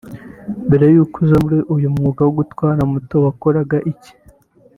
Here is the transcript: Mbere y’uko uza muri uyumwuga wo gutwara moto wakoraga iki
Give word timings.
Mbere 0.67 0.85
y’uko 0.93 1.15
uza 1.23 1.37
muri 1.43 1.57
uyumwuga 1.75 2.21
wo 2.23 2.33
gutwara 2.39 2.79
moto 2.91 3.15
wakoraga 3.25 3.77
iki 3.91 4.11